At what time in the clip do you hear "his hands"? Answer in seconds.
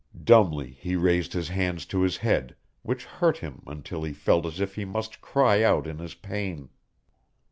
1.33-1.85